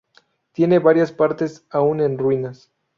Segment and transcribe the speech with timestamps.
[0.53, 2.71] Tiene varias partes aún en ruinas.